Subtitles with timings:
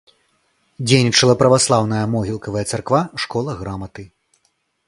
[0.87, 4.03] Дзейнічала праваслаўная могілкавая царква, школа граматы.